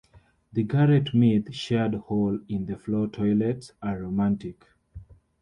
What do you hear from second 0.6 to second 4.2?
garret myth- shared hole-in-the-floor toilets are